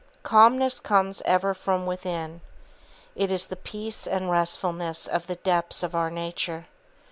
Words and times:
Calmness 0.23 0.79
comes 0.79 1.21
ever 1.25 1.53
from 1.53 1.85
within. 1.85 2.41
It 3.15 3.29
is 3.29 3.45
the 3.45 3.55
peace 3.55 4.07
and 4.07 4.31
restfulness 4.31 5.05
of 5.05 5.27
the 5.27 5.35
depths 5.35 5.83
of 5.83 5.93
our 5.93 6.09
nature. 6.09 6.65